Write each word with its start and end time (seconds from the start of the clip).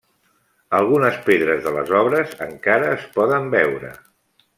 Algunes 0.77 1.19
pedres 1.27 1.61
de 1.65 1.73
les 1.75 1.91
obres 1.99 2.33
encara 2.47 2.89
es 2.95 3.05
poden 3.19 3.47
veure. 3.61 3.93